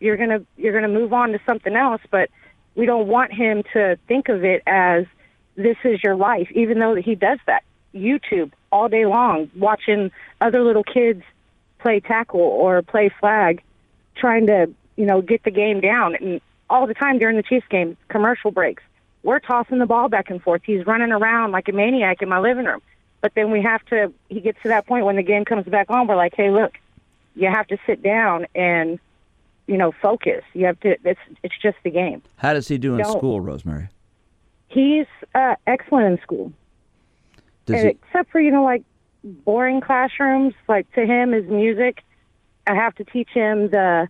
[0.00, 2.30] You're gonna you're gonna move on to something else, but
[2.74, 5.04] we don't want him to think of it as
[5.56, 7.62] this is your life, even though he does that.
[7.94, 10.10] YouTube all day long, watching
[10.40, 11.22] other little kids
[11.80, 13.62] play tackle or play flag,
[14.16, 16.14] trying to, you know, get the game down.
[16.14, 18.82] And all the time during the Chiefs game, commercial breaks.
[19.22, 20.62] We're tossing the ball back and forth.
[20.64, 22.80] He's running around like a maniac in my living room.
[23.20, 25.90] But then we have to, he gets to that point when the game comes back
[25.90, 26.78] on, we're like, hey, look,
[27.34, 28.98] you have to sit down and,
[29.70, 30.42] you know, focus.
[30.52, 32.22] You have to, it's, it's just the game.
[32.36, 33.88] How does he do in Don't- school, Rosemary?
[34.66, 36.52] He's uh, excellent in school.
[37.66, 38.82] Does he, except for you know like
[39.22, 42.02] boring classrooms like to him is music
[42.66, 44.08] i have to teach him the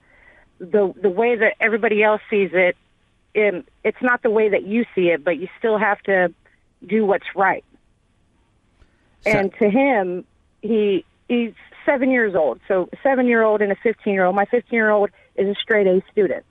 [0.61, 2.77] the the way that everybody else sees it
[3.35, 6.33] and it's not the way that you see it but you still have to
[6.87, 7.65] do what's right
[9.25, 10.25] So- and to him
[10.63, 11.53] he he's
[11.85, 14.91] seven years old so seven year old and a fifteen year old my fifteen year
[14.91, 16.45] old is a straight a student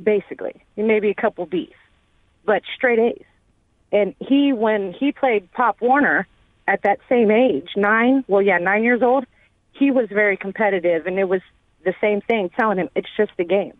[0.00, 1.72] basically He maybe a couple b's
[2.44, 3.24] but straight a's
[3.92, 6.26] and he, when he played Pop Warner
[6.66, 9.24] at that same age, nine, well, yeah, nine years old,
[9.72, 11.06] he was very competitive.
[11.06, 11.40] And it was
[11.84, 13.74] the same thing, telling him it's just a game.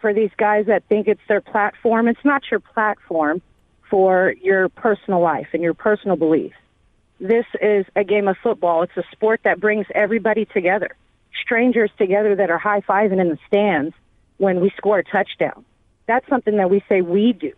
[0.00, 3.42] For these guys that think it's their platform, it's not your platform
[3.90, 6.56] for your personal life and your personal beliefs.
[7.20, 8.82] This is a game of football.
[8.82, 10.90] It's a sport that brings everybody together,
[11.42, 13.94] strangers together that are high fiving in the stands
[14.38, 15.64] when we score a touchdown.
[16.06, 17.52] That's something that we say we do.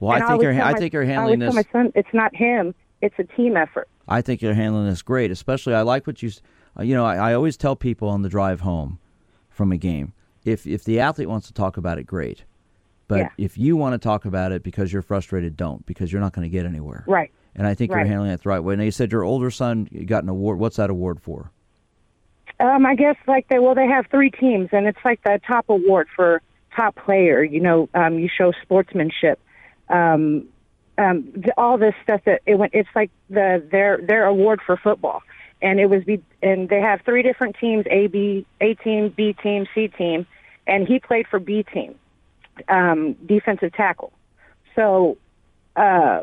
[0.00, 0.62] well, I think you're.
[0.62, 1.66] I think you're handling always this.
[1.72, 2.74] my son, it's not him.
[3.00, 3.88] It's a team effort.
[4.08, 5.30] I think you're handling this great.
[5.30, 6.30] Especially, I like what you.
[6.78, 8.98] uh, You know, I, I always tell people on the drive home
[9.50, 10.12] from a game,
[10.44, 12.44] if if the athlete wants to talk about it, great.
[13.06, 13.28] But Yeah.
[13.36, 16.46] if you want to talk about it because you're frustrated, don't because you're not going
[16.46, 17.04] to get anywhere.
[17.06, 17.30] Right.
[17.54, 18.74] And I think you're handling it the right way.
[18.76, 20.58] Now you said your older son got an award.
[20.58, 21.50] What's that award for?
[22.60, 25.66] Um, I guess like they well they have three teams and it's like the top
[25.68, 26.40] award for
[26.76, 27.42] top player.
[27.42, 29.40] You know, um, you show sportsmanship.
[29.88, 30.48] Um,
[30.96, 32.74] um, all this stuff that it went.
[32.74, 35.22] It's like the their their award for football,
[35.60, 39.32] and it was be and they have three different teams: A B A team, B
[39.32, 40.26] team, C team,
[40.66, 41.96] and he played for B team,
[42.68, 44.12] um, defensive tackle.
[44.76, 45.18] So
[45.74, 46.22] uh,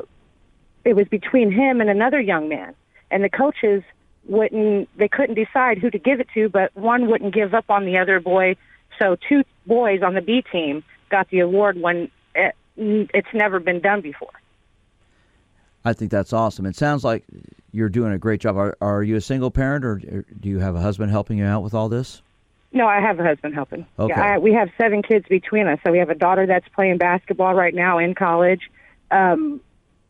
[0.85, 2.73] it was between him and another young man,
[3.09, 3.83] and the coaches
[4.25, 7.85] wouldn't they couldn't decide who to give it to, but one wouldn't give up on
[7.85, 8.55] the other boy.
[8.99, 13.79] So two boys on the B team got the award when it, it's never been
[13.79, 14.29] done before.
[15.83, 16.65] I think that's awesome.
[16.65, 17.23] It sounds like
[17.71, 18.55] you're doing a great job.
[18.57, 19.97] Are, are you a single parent, or
[20.39, 22.21] do you have a husband helping you out with all this?
[22.71, 23.85] No, I have a husband helping.
[23.99, 24.13] Okay.
[24.15, 25.79] Yeah, I, we have seven kids between us.
[25.83, 28.61] So we have a daughter that's playing basketball right now in college,
[29.09, 29.59] um,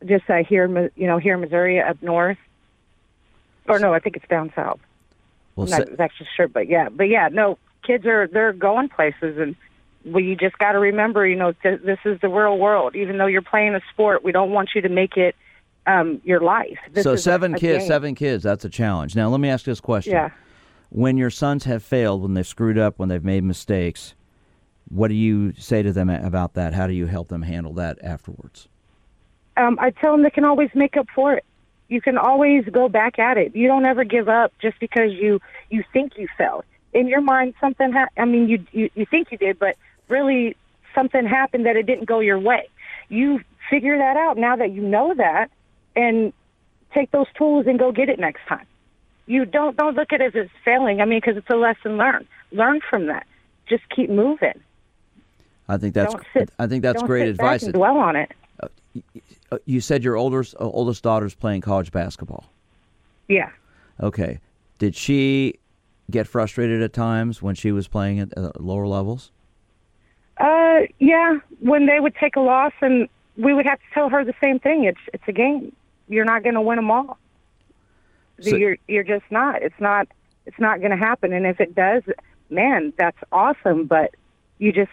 [0.04, 2.38] just uh, here, in you know, here in Missouri, up north.
[3.68, 4.80] Or no, I think it's down south.
[5.56, 8.88] Well, I'm not sa- exactly sure, but yeah, but yeah, no, kids are they're going
[8.88, 9.54] places, and
[10.04, 12.96] well, you just got to remember, you know, th- this is the real world.
[12.96, 15.36] Even though you're playing a sport, we don't want you to make it
[15.86, 16.78] um, your life.
[16.92, 17.88] This so is a- seven a kids, game.
[17.88, 18.42] seven kids.
[18.42, 19.14] That's a challenge.
[19.14, 20.12] Now let me ask you this question.
[20.12, 20.30] Yeah.
[20.90, 24.14] When your sons have failed, when they've screwed up, when they've made mistakes,
[24.88, 26.74] what do you say to them about that?
[26.74, 28.68] How do you help them handle that afterwards?
[29.56, 31.44] um, I tell them they can always make up for it.
[31.92, 33.54] You can always go back at it.
[33.54, 36.64] You don't ever give up just because you you think you failed.
[36.94, 37.92] In your mind, something.
[37.92, 39.76] Ha- I mean, you, you you think you did, but
[40.08, 40.56] really
[40.94, 42.68] something happened that it didn't go your way.
[43.10, 45.50] You figure that out now that you know that,
[45.94, 46.32] and
[46.94, 48.66] take those tools and go get it next time.
[49.26, 51.02] You don't don't look at it as it's failing.
[51.02, 52.26] I mean, because it's a lesson learned.
[52.52, 53.26] Learn from that.
[53.68, 54.58] Just keep moving.
[55.68, 56.14] I think that's
[56.58, 57.64] I think that's don't great advice.
[57.64, 58.32] dwell on it.
[58.60, 58.68] Uh,
[59.52, 62.46] Uh, You said your oldest uh, oldest daughter's playing college basketball.
[63.28, 63.50] Yeah.
[64.00, 64.40] Okay.
[64.78, 65.58] Did she
[66.10, 69.30] get frustrated at times when she was playing at uh, lower levels?
[70.38, 71.38] Uh, yeah.
[71.60, 74.58] When they would take a loss, and we would have to tell her the same
[74.58, 74.84] thing.
[74.84, 75.74] It's it's a game.
[76.08, 77.18] You're not going to win them all.
[78.40, 79.62] So- you're you're just not.
[79.62, 80.08] It's not.
[80.46, 81.32] It's not going to happen.
[81.32, 82.02] And if it does,
[82.50, 83.84] man, that's awesome.
[83.86, 84.14] But
[84.58, 84.90] you just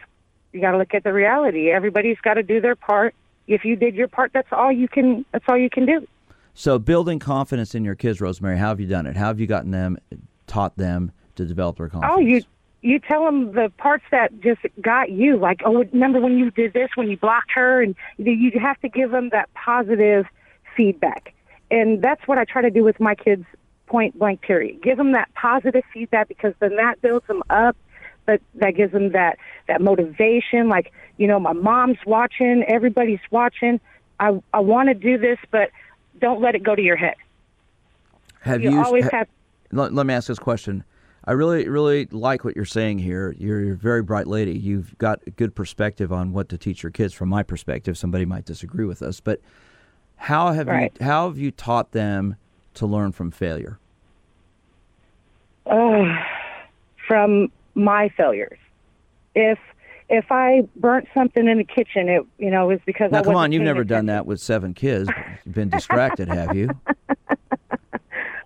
[0.52, 1.72] you got to look at the reality.
[1.72, 3.16] Everybody's got to do their part.
[3.50, 5.26] If you did your part, that's all you can.
[5.34, 6.08] That's all you can do.
[6.54, 9.16] So building confidence in your kids, Rosemary, how have you done it?
[9.16, 9.98] How have you gotten them,
[10.46, 12.16] taught them to develop their confidence?
[12.16, 12.42] Oh, you
[12.82, 15.36] you tell them the parts that just got you.
[15.38, 18.80] Like, oh, remember when you did this, when you blocked her, and you you have
[18.82, 20.26] to give them that positive
[20.78, 21.34] feedback.
[21.72, 23.46] And that's what I try to do with my kids.
[23.88, 24.42] Point blank.
[24.42, 24.84] Period.
[24.84, 27.76] Give them that positive feedback because then that builds them up.
[28.30, 30.70] But that gives them that that motivation.
[30.70, 33.80] Like, you know, my mom's watching, everybody's watching.
[34.20, 35.72] I I want to do this, but
[36.20, 37.16] don't let it go to your head.
[38.42, 39.28] have You you always ha- have
[39.72, 40.84] let, let me ask this question.
[41.26, 43.34] I really, really like what you're saying here.
[43.40, 44.54] You're, you're a very bright lady.
[44.58, 47.14] You've got a good perspective on what to teach your kids.
[47.16, 49.42] From my perspective, somebody might disagree with us, but
[50.18, 50.92] how have Right.
[51.00, 52.36] you how have you taught them
[52.76, 53.80] to learn from failure?
[55.66, 56.04] uh,
[57.08, 58.60] from my failures.
[59.36, 59.60] If
[60.10, 63.36] if I burnt something in the kitchen, it you know was because now I come
[63.36, 65.10] on, you've never done that with seven kids.
[65.46, 66.70] You've been distracted, have you?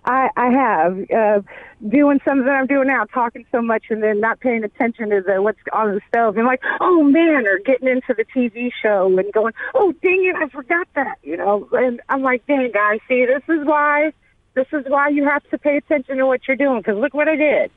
[0.04, 1.40] I I have uh,
[1.88, 5.22] doing something that I'm doing now, talking so much and then not paying attention to
[5.22, 9.06] the what's on the stove, and like, oh man, or getting into the TV show
[9.18, 11.68] and going, oh dang it, I forgot that, you know.
[11.72, 14.12] And I'm like, dang guys, see, this is why,
[14.54, 17.28] this is why you have to pay attention to what you're doing, because look what
[17.28, 17.70] I did.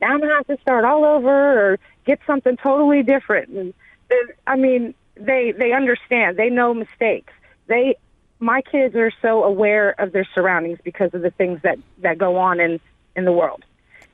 [0.00, 3.48] Now I'm gonna have to start all over or get something totally different.
[3.50, 3.74] And
[4.46, 7.32] I mean, they they understand, they know mistakes,
[7.66, 7.96] they
[8.40, 12.36] my kids are so aware of their surroundings because of the things that that go
[12.36, 12.80] on in
[13.16, 13.64] in the world.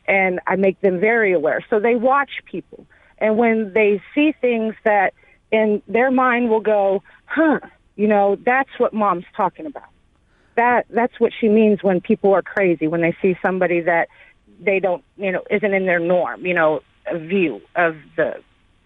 [0.06, 1.64] And i make them very aware.
[1.70, 2.86] So they watch people.
[3.18, 5.14] And when they see things that
[5.52, 7.60] in their mind will go huh
[7.96, 9.88] you know that's what mom's talking about.
[10.56, 14.08] That that's what she means when people are crazy when they see somebody that
[14.60, 16.80] they don't you know isn't in their norm you know
[17.14, 18.34] view of the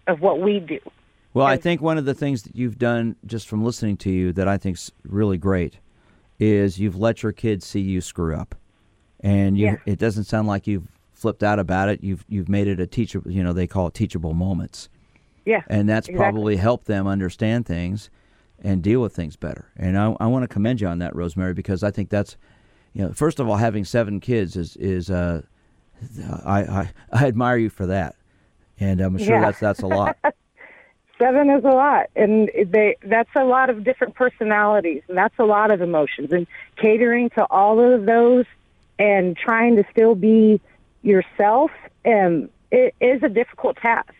[0.07, 0.79] of what we do
[1.33, 4.31] Well, I think one of the things that you've done just from listening to you
[4.33, 5.79] that I think's really great
[6.39, 8.55] is you've let your kids see you screw up,
[9.19, 9.75] and you, Yeah.
[9.85, 12.03] it doesn't sound like you've flipped out about it.
[12.03, 13.31] You've you've made it a teachable.
[13.31, 14.89] You know, they call it teachable moments,
[15.45, 16.31] yeah and that's exactly.
[16.31, 18.09] probably helped them understand things
[18.63, 19.65] and deal with things better.
[19.77, 22.37] And I, I want to commend you on that, Rosemary, because I think that's,
[22.93, 25.41] you know, first of all, having seven kids is is uh,
[26.45, 28.15] I I, I admire you for that,
[28.79, 29.45] and I'm sure Yeah.
[29.45, 30.17] that's that's a lot.
[31.17, 32.07] seven is a lot.
[32.15, 35.03] And they that's a lot of different personalities.
[35.07, 36.31] And that's a lot of emotions.
[36.31, 38.45] And catering to all of those
[38.99, 40.59] and trying to still be
[41.03, 41.71] yourself
[42.05, 44.13] um it is a difficult task.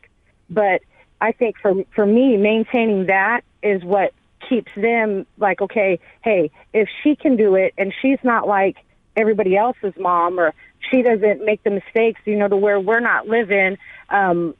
[0.49, 0.81] But
[1.21, 4.13] i think for for me maintaining that is what
[4.49, 8.75] keeps them like okay hey if she can do it and she's not like
[9.15, 10.53] everybody else's mom or
[10.91, 13.77] she doesn't make the mistakes you know to where we're not living
[14.09, 14.53] um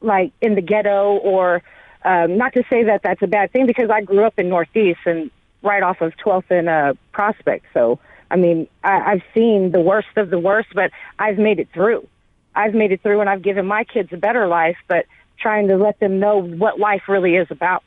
[0.00, 1.62] like in the ghetto or
[2.04, 5.00] um, not to say that that's a bad thing because I grew up in Northeast
[5.04, 5.30] and
[5.62, 7.66] right off of 12th and uh, Prospect.
[7.74, 7.98] So,
[8.30, 12.06] I mean, I, I've seen the worst of the worst, but I've made it through.
[12.54, 15.06] I've made it through and I've given my kids a better life, but
[15.38, 17.82] trying to let them know what life really is about.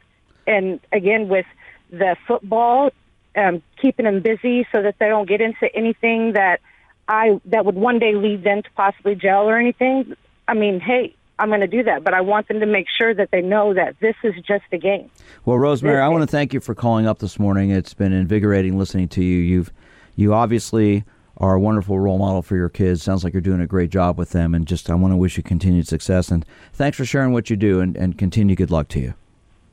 [0.45, 1.45] And again, with
[1.89, 2.91] the football,
[3.36, 6.59] um, keeping them busy so that they don't get into anything that
[7.07, 10.15] I that would one day lead them to possibly jail or anything.
[10.47, 13.13] I mean, hey, I'm going to do that, but I want them to make sure
[13.13, 15.09] that they know that this is just a game.
[15.45, 17.71] Well, Rosemary, I want to thank you for calling up this morning.
[17.71, 19.39] It's been invigorating listening to you.
[19.39, 19.71] You've
[20.15, 21.03] you obviously
[21.38, 23.01] are a wonderful role model for your kids.
[23.01, 25.38] Sounds like you're doing a great job with them, and just I want to wish
[25.38, 26.29] you continued success.
[26.29, 29.15] And thanks for sharing what you do, and, and continue good luck to you.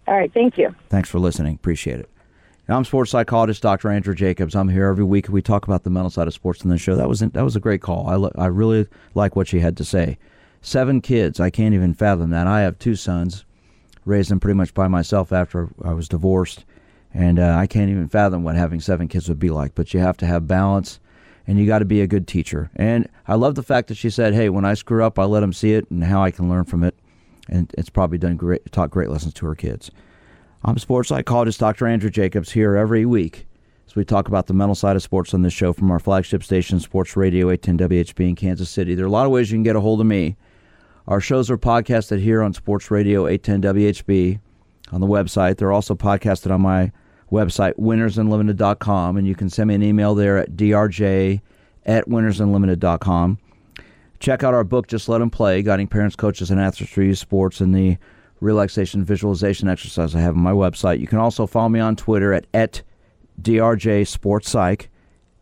[0.07, 0.75] All right, thank you.
[0.89, 1.55] Thanks for listening.
[1.57, 2.09] Appreciate it.
[2.69, 3.89] And I'm sports psychologist Dr.
[3.89, 4.55] Andrew Jacobs.
[4.55, 5.31] I'm here every week.
[5.31, 6.97] We talk about the mental side of sports in the show.
[6.97, 8.07] That was that was a great call.
[8.07, 10.19] I lo- I really like what she had to say.
[10.61, 11.41] Seven kids.
[11.41, 12.47] I can't even fathom that.
[12.47, 13.47] I have two sons,
[14.05, 16.67] raised them pretty much by myself after I was divorced,
[17.15, 19.75] and uh, I can't even fathom what having seven kids would be like.
[19.75, 21.01] But you have to have balance,
[21.47, 22.71] and you got to be a good teacher.
[22.77, 25.41] And I love the fact that she said, "Hey, when I screw up, I let
[25.41, 26.95] them see it and how I can learn from it."
[27.49, 29.91] And it's probably done great, taught great lessons to her kids.
[30.65, 31.87] I'm sports psychologist Dr.
[31.87, 33.47] Andrew Jacobs here every week
[33.87, 36.43] as we talk about the mental side of sports on this show from our flagship
[36.43, 38.95] station, Sports Radio 810 WHB in Kansas City.
[38.95, 40.37] There are a lot of ways you can get a hold of me.
[41.07, 44.41] Our shows are podcasted here on Sports Radio 810 WHB
[44.93, 45.57] on the website.
[45.57, 46.91] They're also podcasted on my
[47.31, 51.41] website, winnersunlimited.com, and you can send me an email there at drj
[51.87, 53.39] at winnersunlimited.com.
[54.19, 57.21] Check out our book, Just Let Them Play, guiding parents, coaches, and athletes to use
[57.21, 57.97] sports and the
[58.41, 61.01] relaxation visualization exercise I have on my website.
[61.01, 62.83] You can also follow me on Twitter at, at
[63.41, 64.91] DRJ Sports Psych,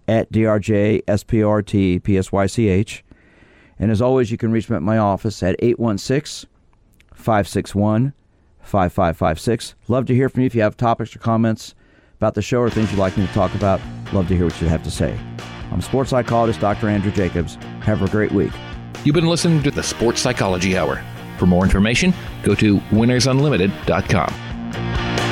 [0.08, 3.02] at DRJ SPRT PSYCH.
[3.78, 6.48] And as always, you can reach me at my office at 816
[7.14, 8.12] 561
[8.60, 9.74] 5556.
[9.88, 11.74] Love to hear from you if you have topics or comments
[12.16, 13.80] about the show or things you'd like me to talk about.
[14.12, 15.18] Love to hear what you have to say.
[15.70, 16.88] I'm sports psychologist Dr.
[16.88, 17.56] Andrew Jacobs.
[17.82, 18.52] Have a great week.
[19.04, 21.04] You've been listening to the Sports Psychology Hour.
[21.36, 25.25] For more information, go to winnersunlimited.com.